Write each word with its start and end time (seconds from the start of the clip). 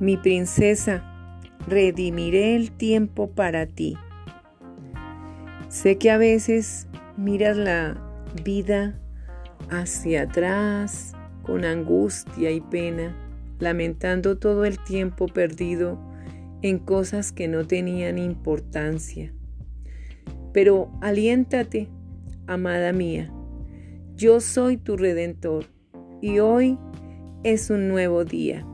Mi 0.00 0.16
princesa, 0.16 1.02
redimiré 1.66 2.54
el 2.54 2.70
tiempo 2.70 3.30
para 3.30 3.66
ti. 3.66 3.96
Sé 5.68 5.98
que 5.98 6.10
a 6.10 6.18
veces 6.18 6.86
miras 7.16 7.56
la 7.56 7.96
vida 8.44 9.00
hacia 9.70 10.22
atrás 10.22 11.12
con 11.42 11.64
angustia 11.64 12.50
y 12.50 12.60
pena, 12.60 13.16
lamentando 13.58 14.38
todo 14.38 14.64
el 14.64 14.78
tiempo 14.84 15.26
perdido 15.26 15.98
en 16.62 16.78
cosas 16.78 17.32
que 17.32 17.48
no 17.48 17.66
tenían 17.66 18.18
importancia. 18.18 19.32
Pero 20.52 20.90
aliéntate, 21.00 21.88
amada 22.46 22.92
mía, 22.92 23.32
yo 24.14 24.40
soy 24.40 24.76
tu 24.76 24.96
redentor 24.96 25.64
y 26.20 26.38
hoy 26.38 26.78
es 27.44 27.70
un 27.70 27.88
nuevo 27.88 28.24
día. 28.24 28.66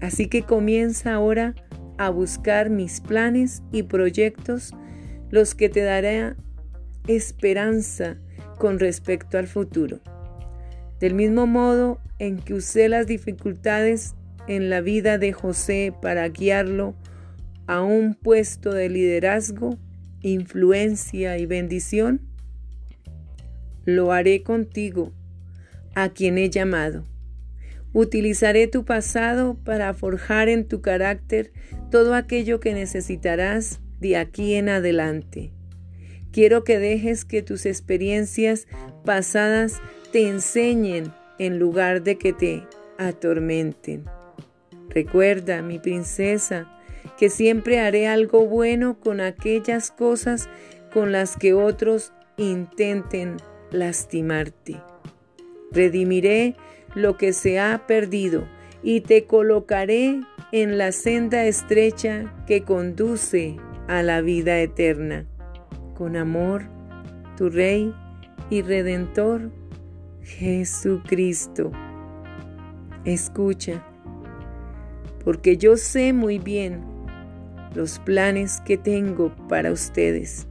Así 0.00 0.26
que 0.26 0.42
comienza 0.42 1.14
ahora 1.14 1.54
a 1.98 2.10
buscar 2.10 2.70
mis 2.70 3.00
planes 3.00 3.62
y 3.72 3.84
proyectos, 3.84 4.72
los 5.30 5.54
que 5.54 5.68
te 5.68 5.82
darán 5.82 6.36
esperanza 7.06 8.18
con 8.58 8.78
respecto 8.78 9.38
al 9.38 9.46
futuro. 9.46 10.00
Del 11.00 11.14
mismo 11.14 11.46
modo 11.46 12.00
en 12.18 12.38
que 12.38 12.54
usé 12.54 12.88
las 12.88 13.06
dificultades 13.06 14.14
en 14.48 14.70
la 14.70 14.80
vida 14.80 15.18
de 15.18 15.32
José 15.32 15.92
para 16.00 16.28
guiarlo 16.28 16.94
a 17.66 17.82
un 17.82 18.14
puesto 18.14 18.72
de 18.72 18.88
liderazgo, 18.88 19.78
influencia 20.22 21.38
y 21.38 21.46
bendición, 21.46 22.20
lo 23.84 24.12
haré 24.12 24.42
contigo, 24.42 25.12
a 25.94 26.10
quien 26.10 26.38
he 26.38 26.50
llamado. 26.50 27.04
Utilizaré 27.98 28.66
tu 28.66 28.84
pasado 28.84 29.56
para 29.64 29.94
forjar 29.94 30.50
en 30.50 30.68
tu 30.68 30.82
carácter 30.82 31.50
todo 31.90 32.12
aquello 32.12 32.60
que 32.60 32.74
necesitarás 32.74 33.80
de 34.00 34.18
aquí 34.18 34.52
en 34.52 34.68
adelante. 34.68 35.54
Quiero 36.30 36.62
que 36.62 36.78
dejes 36.78 37.24
que 37.24 37.40
tus 37.40 37.64
experiencias 37.64 38.66
pasadas 39.06 39.80
te 40.12 40.28
enseñen 40.28 41.10
en 41.38 41.58
lugar 41.58 42.02
de 42.02 42.18
que 42.18 42.34
te 42.34 42.64
atormenten. 42.98 44.04
Recuerda, 44.90 45.62
mi 45.62 45.78
princesa, 45.78 46.70
que 47.16 47.30
siempre 47.30 47.80
haré 47.80 48.08
algo 48.08 48.44
bueno 48.44 49.00
con 49.00 49.22
aquellas 49.22 49.90
cosas 49.90 50.50
con 50.92 51.12
las 51.12 51.38
que 51.38 51.54
otros 51.54 52.12
intenten 52.36 53.38
lastimarte. 53.70 54.82
Redimiré 55.72 56.56
lo 56.96 57.18
que 57.18 57.34
se 57.34 57.60
ha 57.60 57.86
perdido 57.86 58.48
y 58.82 59.02
te 59.02 59.26
colocaré 59.26 60.22
en 60.50 60.78
la 60.78 60.92
senda 60.92 61.44
estrecha 61.44 62.34
que 62.46 62.62
conduce 62.62 63.56
a 63.86 64.02
la 64.02 64.22
vida 64.22 64.58
eterna. 64.58 65.26
Con 65.94 66.16
amor, 66.16 66.64
tu 67.36 67.50
Rey 67.50 67.94
y 68.48 68.62
Redentor, 68.62 69.50
Jesucristo. 70.22 71.70
Escucha, 73.04 73.84
porque 75.22 75.58
yo 75.58 75.76
sé 75.76 76.14
muy 76.14 76.38
bien 76.38 76.82
los 77.74 77.98
planes 77.98 78.62
que 78.62 78.78
tengo 78.78 79.36
para 79.48 79.70
ustedes, 79.70 80.48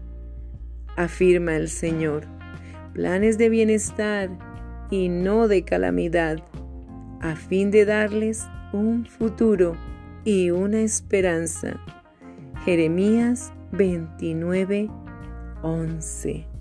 afirma 0.96 1.56
el 1.56 1.70
Señor, 1.70 2.28
planes 2.94 3.40
de 3.40 3.50
bienestar 3.50 4.30
y 4.90 5.10
no 5.10 5.48
de 5.48 5.64
calamidad, 5.64 6.38
a 7.22 7.36
fin 7.36 7.72
de 7.72 7.86
darles 7.86 8.46
un 8.74 9.06
futuro 9.06 9.76
y 10.24 10.52
una 10.52 10.82
esperanza. 10.82 11.80
Jeremías 12.66 13.54
29, 13.72 14.90
11. 15.62 16.55